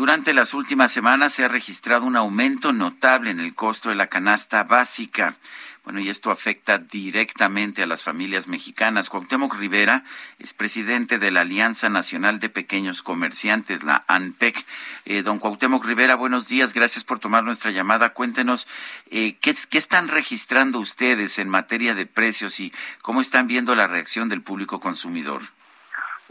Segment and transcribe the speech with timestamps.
[0.00, 4.06] Durante las últimas semanas se ha registrado un aumento notable en el costo de la
[4.06, 5.36] canasta básica.
[5.84, 9.10] Bueno, y esto afecta directamente a las familias mexicanas.
[9.10, 10.04] Cuauhtémoc Rivera
[10.38, 14.64] es presidente de la Alianza Nacional de Pequeños Comerciantes, la ANPEC.
[15.04, 18.14] Eh, don Cuauhtémoc Rivera, buenos días, gracias por tomar nuestra llamada.
[18.14, 18.66] Cuéntenos
[19.10, 22.72] eh, ¿qué, qué están registrando ustedes en materia de precios y
[23.02, 25.42] cómo están viendo la reacción del público consumidor.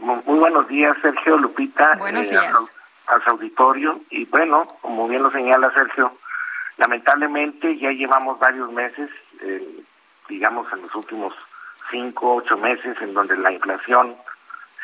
[0.00, 1.94] Muy, buenos días, Sergio Lupita.
[2.00, 2.56] Buenos eh, días
[3.10, 6.16] al auditorio y bueno, como bien lo señala Sergio,
[6.76, 9.82] lamentablemente ya llevamos varios meses, eh,
[10.28, 11.34] digamos en los últimos
[11.90, 14.16] cinco, ocho meses, en donde la inflación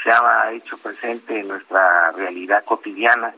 [0.02, 3.34] se ha hecho presente en nuestra realidad cotidiana,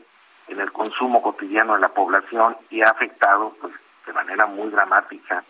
[0.47, 3.73] en el consumo cotidiano de la población y ha afectado pues
[4.05, 5.43] de manera muy dramática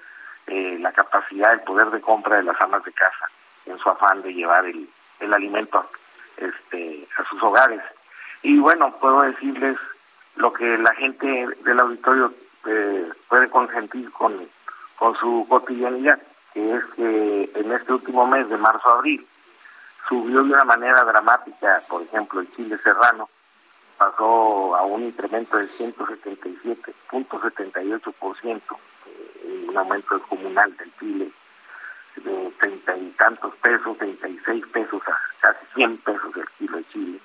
[0.48, 3.30] eh, la capacidad, el poder de compra de las amas de casa
[3.66, 5.90] en su afán de llevar el, el alimento
[6.38, 7.82] este, a sus hogares.
[8.42, 9.78] Y bueno, puedo decirles
[10.36, 12.34] lo que la gente del auditorio
[12.66, 14.48] eh, puede consentir con,
[14.98, 16.22] con su cotidianidad,
[16.54, 19.28] que es que en este último mes de marzo-abril
[20.08, 23.30] subió de una manera dramática, por ejemplo, el chile serrano
[23.98, 28.62] pasó a un incremento de 177.78%,
[29.06, 31.30] eh, un aumento descomunal del chile
[32.16, 37.20] de treinta y tantos pesos, 36 pesos a casi 100 pesos el kilo de chile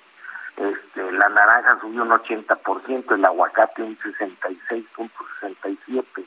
[1.14, 6.24] la naranja subió un 80%, el aguacate un 66.67%,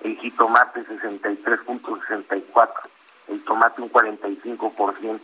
[0.00, 2.68] el jitomate 63.64%,
[3.28, 5.20] el tomate un 45%,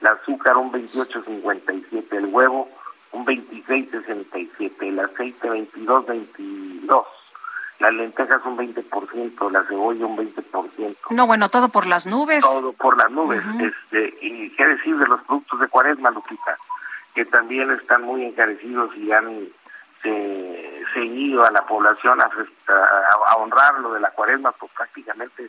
[0.00, 2.68] el azúcar un 28.57%, el huevo
[3.12, 7.04] un 26.67%, el aceite 22.22%,
[7.80, 10.96] las lentejas un 20%, la cebolla un 20%.
[11.10, 12.44] No, bueno, todo por las nubes.
[12.44, 13.42] Todo por las nubes.
[13.60, 16.56] este, y qué decir de los productos de cuaresma, Lupita
[17.14, 19.48] que también están muy encarecidos y han
[20.94, 25.48] seguido a la población a, a, honrar lo de la cuaresma, pues prácticamente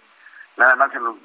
[0.58, 1.16] nada más en los,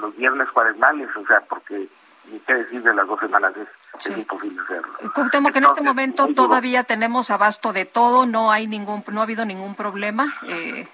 [0.00, 1.88] los viernes cuaresmales, o sea, porque
[2.30, 4.98] ni qué decir de las dos semanas es, imposible hacerlo.
[5.30, 9.24] Temo que en este momento todavía tenemos abasto de todo, no hay ningún, no ha
[9.24, 10.34] habido ningún problema.
[10.48, 10.88] Eh...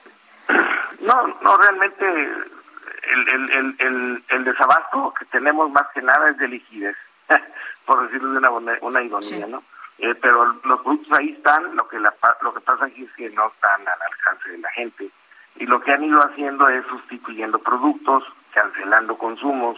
[1.01, 6.49] No, no realmente el, el, el, el, desabasto que tenemos más que nada es de
[6.49, 6.97] liquidez.
[7.87, 9.63] por decirlo de una, una ironía, ¿no?
[9.99, 13.31] Eh, pero los productos ahí están, lo que, la, lo que pasa aquí es que
[13.31, 15.11] no están al alcance de la gente.
[15.57, 18.23] Y lo que han ido haciendo es sustituyendo productos,
[18.53, 19.77] cancelando consumos,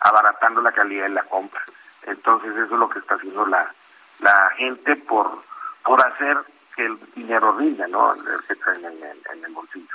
[0.00, 1.62] abaratando la calidad de la compra.
[2.02, 3.72] Entonces eso es lo que está haciendo la,
[4.18, 5.42] la gente por,
[5.84, 6.38] por hacer
[6.74, 8.14] que el dinero rinda, ¿no?
[8.14, 9.94] El que traen en, en, el bolsillo.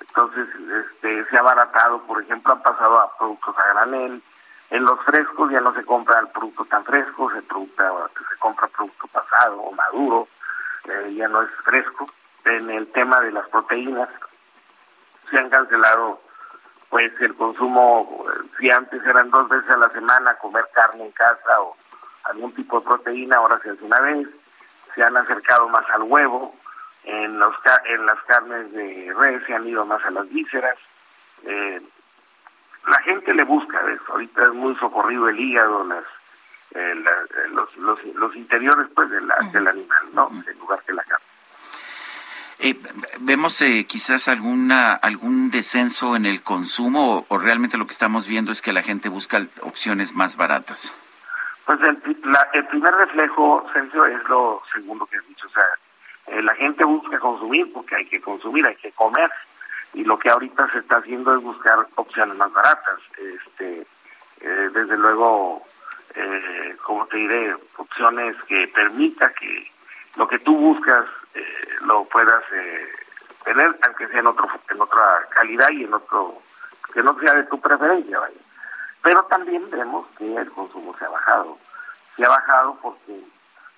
[0.00, 0.48] Entonces
[0.86, 4.22] este, se ha abaratado, por ejemplo, han pasado a productos a granel,
[4.72, 9.06] en los frescos ya no se compra el producto tan fresco, se, se compra producto
[9.08, 10.28] pasado o maduro,
[10.84, 12.06] eh, ya no es fresco.
[12.46, 14.08] En el tema de las proteínas,
[15.30, 16.22] se han cancelado
[16.88, 18.24] pues el consumo,
[18.58, 21.76] si antes eran dos veces a la semana comer carne en casa o
[22.24, 24.26] algún tipo de proteína, ahora se hace una vez,
[24.94, 26.54] se han acercado más al huevo,
[27.04, 30.78] en, los, en las carnes de res se han ido más a las vísceras,
[31.44, 31.82] eh,
[32.86, 34.12] la gente le busca eso.
[34.12, 36.04] Ahorita es muy socorrido el hígado, las,
[36.74, 40.30] eh, eh, los, los, los, interiores pues de la, del animal, ¿no?
[40.46, 41.26] En lugar que la carne.
[42.58, 42.76] Eh,
[43.20, 48.52] ¿Vemos eh, quizás alguna algún descenso en el consumo o, realmente lo que estamos viendo
[48.52, 50.94] es que la gente busca opciones más baratas?
[51.66, 51.98] Pues el,
[52.52, 55.46] el primer reflejo, Sergio, es lo segundo que has dicho.
[55.46, 59.30] O sea, la gente busca consumir porque hay que consumir, hay que comer
[59.94, 62.98] y lo que ahorita se está haciendo es buscar opciones más baratas.
[63.18, 63.86] Este,
[64.40, 65.62] eh, desde luego,
[66.14, 69.70] eh, como te diré, opciones que permita que
[70.16, 72.88] lo que tú buscas eh, lo puedas eh,
[73.44, 76.38] tener, aunque sea en otro en otra calidad y en otro
[76.92, 78.36] que no sea de tu preferencia, vaya.
[79.02, 81.58] Pero también vemos que el consumo se ha bajado.
[82.16, 83.20] Se ha bajado porque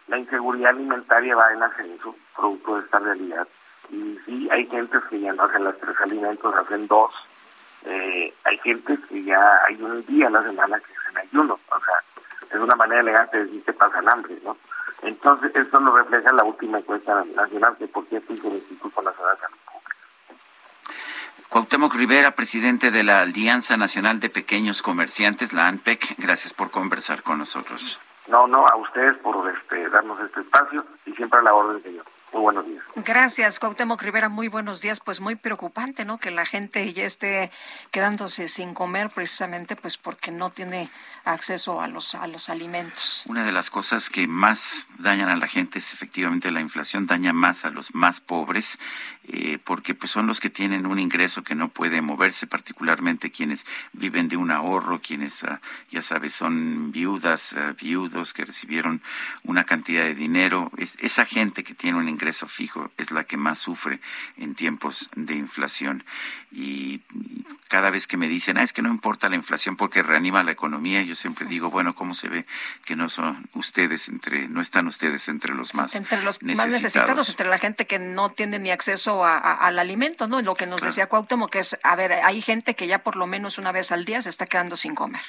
[0.09, 3.49] la inseguridad alimentaria va en ascenso, producto de esta realidad
[3.91, 7.13] y sí, hay gente que ya no hacen los tres alimentos, hacen dos.
[7.85, 11.59] Eh, hay gente que ya hay un día a la semana que hacen ayuno.
[11.71, 14.57] O sea, es una manera elegante de decir que pasan hambre, ¿no?
[15.03, 19.35] Entonces, eso lo refleja la última encuesta nacional que por cierto hizo el Instituto Nacional
[19.35, 19.97] de Salud Pública.
[21.51, 27.23] Cuauhtémoc Rivera, presidente de la Alianza Nacional de Pequeños Comerciantes, la ANPEC, gracias por conversar
[27.23, 28.01] con nosotros.
[28.29, 32.07] No, no, a ustedes por este, darnos este espacio y siempre a la orden, señor.
[32.35, 32.83] Muy buenos días.
[32.97, 34.29] Gracias, Cuauhtémoc Rivera.
[34.29, 34.99] Muy buenos días.
[34.99, 36.19] Pues muy preocupante, ¿no?
[36.19, 37.53] Que la gente ya esté
[37.93, 40.91] quedándose sin comer precisamente pues porque no tiene
[41.25, 43.23] acceso a los, a los alimentos.
[43.29, 47.33] Una de las cosas que más dañan a la gente es efectivamente la inflación, daña
[47.33, 48.81] más a los más pobres,
[49.29, 53.65] eh, porque pues son los que tienen un ingreso que no puede moverse, particularmente quienes
[53.93, 59.03] viven de un ahorro, quienes, ah, ya sabes, son viudas, ah, viudos que recibieron
[59.45, 60.73] una cantidad de dinero.
[60.79, 64.01] Es, esa gente que tiene un ingreso ingreso fijo es la que más sufre
[64.39, 66.05] en tiempos de inflación.
[66.51, 67.03] Y,
[67.69, 70.53] cada vez que me dicen, ah, es que no importa la inflación porque reanima la
[70.53, 72.47] economía, yo siempre digo, bueno, ¿cómo se ve
[72.85, 76.73] que no son ustedes entre, no están ustedes entre los más entre los necesitados.
[76.73, 80.41] más necesitados, entre la gente que no tiene ni acceso al alimento, ¿no?
[80.41, 83.27] Lo que nos decía Cuauhtémoc, que es, a ver, hay gente que ya por lo
[83.27, 85.23] menos una vez al día se está quedando sin comer.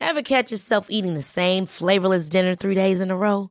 [0.00, 3.50] Ever catch yourself eating the same flavorless dinner three days in a row?